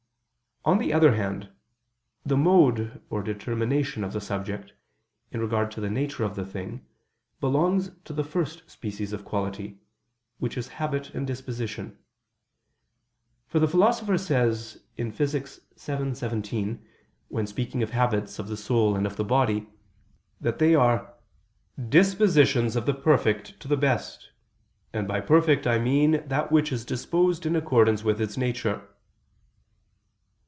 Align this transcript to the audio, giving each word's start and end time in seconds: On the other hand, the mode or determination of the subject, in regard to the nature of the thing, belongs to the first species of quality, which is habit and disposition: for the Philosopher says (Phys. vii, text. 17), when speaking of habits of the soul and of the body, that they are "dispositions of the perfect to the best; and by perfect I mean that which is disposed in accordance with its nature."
On 0.63 0.77
the 0.77 0.93
other 0.93 1.15
hand, 1.15 1.49
the 2.23 2.37
mode 2.37 3.01
or 3.09 3.23
determination 3.23 4.03
of 4.03 4.13
the 4.13 4.21
subject, 4.21 4.73
in 5.31 5.39
regard 5.39 5.71
to 5.71 5.81
the 5.81 5.89
nature 5.89 6.23
of 6.23 6.35
the 6.35 6.45
thing, 6.45 6.85
belongs 7.39 7.89
to 8.05 8.13
the 8.13 8.23
first 8.23 8.69
species 8.69 9.11
of 9.11 9.25
quality, 9.25 9.79
which 10.37 10.55
is 10.55 10.67
habit 10.77 11.15
and 11.15 11.25
disposition: 11.25 11.97
for 13.47 13.57
the 13.57 13.67
Philosopher 13.67 14.19
says 14.19 14.83
(Phys. 14.99 15.11
vii, 15.11 15.39
text. 15.77 16.19
17), 16.19 16.85
when 17.29 17.47
speaking 17.47 17.81
of 17.81 17.89
habits 17.89 18.37
of 18.37 18.47
the 18.47 18.55
soul 18.55 18.95
and 18.95 19.07
of 19.07 19.15
the 19.15 19.23
body, 19.25 19.65
that 20.39 20.59
they 20.59 20.75
are 20.75 21.15
"dispositions 21.89 22.75
of 22.75 22.85
the 22.85 22.93
perfect 22.93 23.59
to 23.61 23.67
the 23.67 23.77
best; 23.77 24.29
and 24.93 25.07
by 25.07 25.19
perfect 25.21 25.65
I 25.65 25.79
mean 25.79 26.23
that 26.27 26.51
which 26.51 26.71
is 26.71 26.85
disposed 26.85 27.47
in 27.47 27.55
accordance 27.55 28.03
with 28.03 28.21
its 28.21 28.37
nature." 28.37 28.87